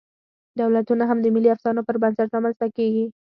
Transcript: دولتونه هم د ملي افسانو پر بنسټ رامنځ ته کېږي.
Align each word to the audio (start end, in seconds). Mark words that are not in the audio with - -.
دولتونه 0.59 1.03
هم 1.09 1.17
د 1.21 1.25
ملي 1.35 1.49
افسانو 1.55 1.85
پر 1.87 1.95
بنسټ 2.01 2.27
رامنځ 2.35 2.55
ته 2.61 2.67
کېږي. 2.77 3.05